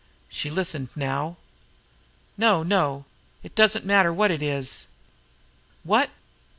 She 0.29 0.49
listened 0.49 0.89
now: 0.95 1.37
"No, 2.35 2.63
no; 2.63 3.05
it 3.43 3.53
does 3.53 3.75
not 3.75 3.85
matter 3.85 4.11
what 4.11 4.31
it 4.31 4.41
is! 4.41 4.87
"What?... 5.83 6.09